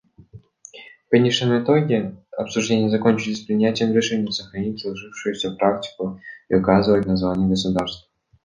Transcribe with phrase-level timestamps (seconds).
[1.05, 8.09] В конечном итоге обсуждения закончились принятием решения сохранить сложившуюся практику и указывать названия государств.